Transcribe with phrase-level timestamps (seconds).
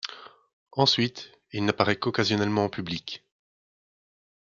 [0.71, 3.23] Ensuite, il n'apparaît qu'occasionnellement en public.